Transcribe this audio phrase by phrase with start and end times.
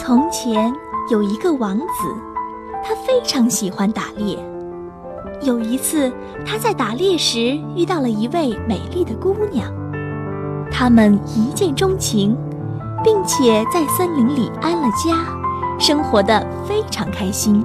[0.00, 0.72] 从前
[1.10, 2.14] 有一个王子，
[2.84, 4.38] 他非常喜欢打猎。
[5.42, 6.10] 有一次，
[6.46, 9.74] 他在打猎时遇到了一位美丽的姑娘，
[10.70, 12.36] 他们一见钟情，
[13.02, 15.36] 并且在森林里安了家，
[15.80, 17.60] 生活的非常开心。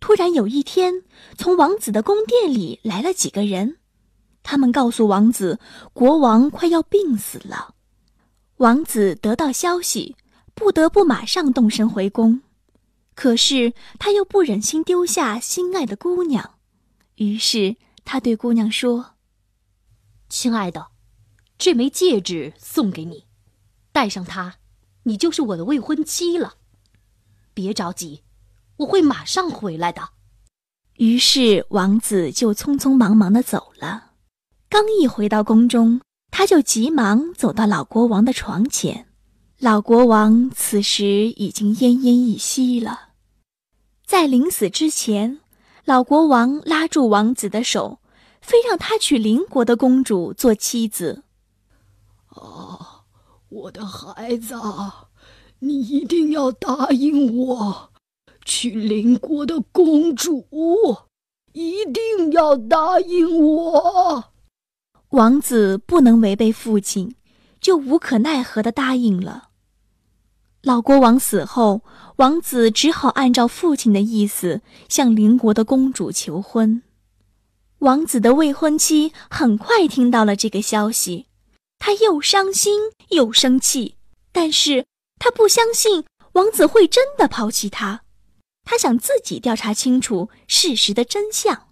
[0.00, 1.04] 突然有一天，
[1.38, 3.76] 从王子的宫殿里来了几个人，
[4.42, 5.60] 他们告诉王子，
[5.92, 7.76] 国王快要病死了。
[8.60, 10.16] 王子得到消息，
[10.54, 12.42] 不得不马上动身回宫，
[13.14, 16.58] 可是他又不忍心丢下心爱的姑娘，
[17.14, 19.14] 于是他对姑娘说
[20.28, 20.88] ：“亲爱的，
[21.56, 23.24] 这枚戒指送给你，
[23.92, 24.56] 戴上它，
[25.04, 26.56] 你就是我的未婚妻了。
[27.54, 28.24] 别着急，
[28.76, 30.10] 我会马上回来的。”
[31.00, 34.10] 于是王子就匆匆忙忙的走了，
[34.68, 36.02] 刚一回到宫中。
[36.30, 39.06] 他就急忙走到老国王的床前，
[39.58, 41.04] 老国王此时
[41.36, 43.10] 已经奄奄一息了。
[44.06, 45.40] 在临死之前，
[45.84, 48.00] 老国王拉住王子的手，
[48.40, 51.24] 非让他娶邻国的公主做妻子。
[52.28, 53.02] 啊，
[53.48, 54.54] 我的孩子，
[55.58, 57.90] 你一定要答应我，
[58.44, 60.46] 娶邻国的公主，
[61.52, 64.29] 一定要答应我。
[65.10, 67.16] 王子不能违背父亲，
[67.60, 69.48] 就无可奈何的答应了。
[70.62, 71.82] 老国王死后，
[72.16, 76.82] 王子只好按照父亲的意思向邻国的公主求婚。
[77.78, 81.26] 王子的未婚妻很快听到了这个消息，
[81.80, 82.78] 她又伤心
[83.08, 83.96] 又生气，
[84.30, 84.86] 但是
[85.18, 86.04] 她不相信
[86.34, 88.02] 王子会真的抛弃她，
[88.62, 91.66] 她想自己调查清楚事实的真相，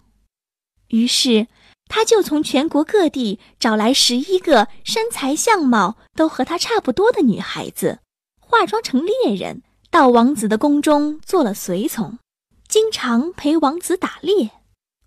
[0.89, 1.47] 于是。
[1.89, 7.99] 他就从全国各地找来十一个身材相貌都和他差不多的女孩子，
[8.39, 12.19] 化妆成猎人，到王子的宫中做了随从，
[12.67, 14.51] 经常陪王子打猎。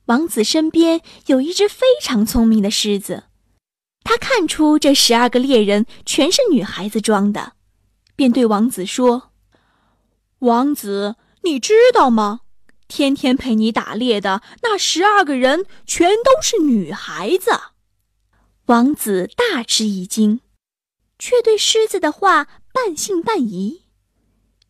[0.07, 3.25] 王子身边有一只非常聪明的狮子，
[4.03, 7.53] 他看出这十二个猎人全是女孩子装的，
[8.17, 9.31] 便对王子说
[10.41, 12.41] ：“王子，你知道吗？”
[12.95, 17.51] 天天陪你打猎的那十二个人，全都是女孩子。
[18.67, 20.41] 王子大吃一惊，
[21.19, 23.85] 却对狮子的话半信半疑。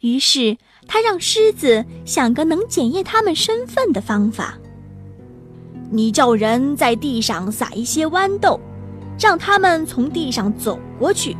[0.02, 0.56] 于是
[0.86, 4.56] 他让狮子想个能检验他们身份的方法。
[5.90, 8.60] 你叫人在地上撒一些豌豆，
[9.18, 11.36] 让他们从地上走过去。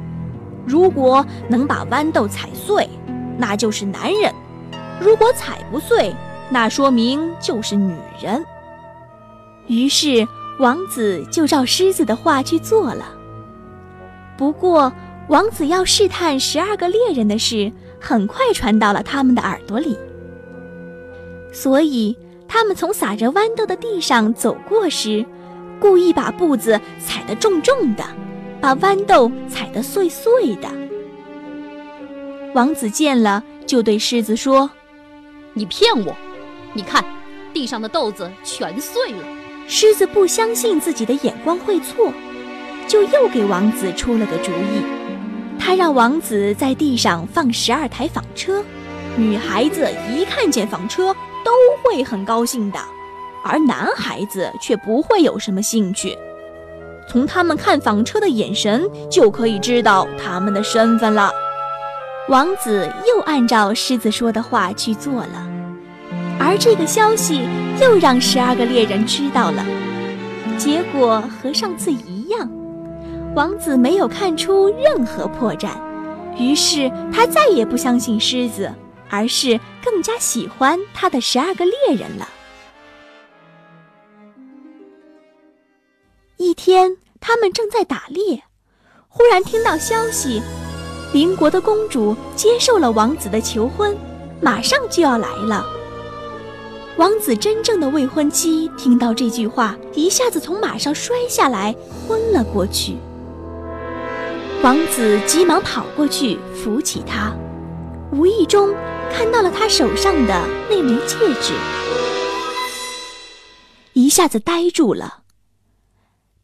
[0.66, 2.88] 如果能把豌豆踩碎，
[3.38, 4.32] 那就是男人；
[5.00, 6.12] 如果踩不碎，
[6.53, 8.45] 那说明就是女人。
[9.69, 13.07] 于是王子就照狮子的话去做了。
[14.37, 14.93] 不过，
[15.29, 19.97] 王子要试探十二个猎人的事，很快传到了他们的耳朵里。
[21.53, 25.25] 所以，他们从撒着豌豆的地上走过时，
[25.81, 28.05] 故意把步子踩得重重的，
[28.61, 30.69] 把豌豆踩得碎碎的。
[32.55, 34.71] 王子见了，就对狮子说
[35.55, 36.15] ：“你骗我！”
[36.75, 37.05] 你看，
[37.53, 39.25] 地上的豆子全碎了。
[39.69, 42.12] 狮子不相信自己的眼光会错，
[42.88, 44.82] 就又给王子出了个主意。
[45.59, 48.62] 他让王子在地上放十二台纺车，
[49.16, 52.78] 女孩子一看见纺车都会很高兴的，
[53.44, 56.17] 而男孩子却不会有什么兴趣。
[57.08, 61.31] 从他们看纺车的眼神就可以知道他们的身份了。
[62.29, 65.51] 王子又按照狮子说的话去做了。
[66.38, 67.49] 而这个消息
[67.81, 69.64] 又让十二个猎人知道了，
[70.58, 72.50] 结果和上次一样，
[73.34, 75.70] 王子没有看出任何破绽，
[76.38, 78.73] 于是他再也不相信狮子，
[79.08, 82.29] 而是更加喜欢他的十二个猎人了。
[86.37, 88.43] 一天，他们正在打猎，
[89.08, 90.43] 忽然听到消息，
[91.12, 93.96] 邻国的公主接受了王子的求婚，
[94.40, 95.64] 马上就要来了。
[96.99, 101.75] 王子真正的未婚妻听到这句话，一下子从马上摔下来，
[102.06, 102.97] 昏了过去。
[104.62, 107.35] 王子急忙跑过去扶起她，
[108.12, 108.73] 无意中
[109.11, 111.55] 看到了她手上的那枚戒指，
[113.95, 115.23] 一下子呆住了。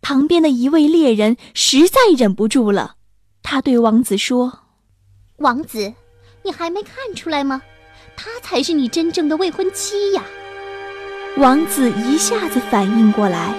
[0.01, 2.95] 旁边的一位猎人实在忍不住了，
[3.43, 4.61] 他对王子说
[5.39, 5.93] ：“王子，
[6.43, 7.61] 你还没看出来吗？
[8.19, 10.23] 她才是你真正的未婚妻呀！”
[11.39, 13.55] 王子一下子反应过来，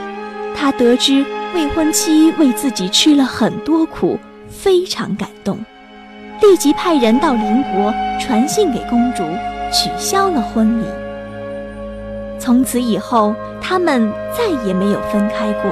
[0.54, 1.26] 他得知
[1.56, 4.20] 未婚妻为自己吃了很多苦，
[4.50, 5.58] 非常感动，
[6.42, 9.24] 立即派人到邻国传信给公主，
[9.72, 10.86] 取消了婚礼。
[12.38, 15.72] 从此以后，他们再也没有分开过。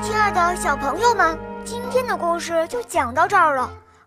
[0.00, 3.70] 亲爱的小朋友们，今天的故事就讲到这儿了。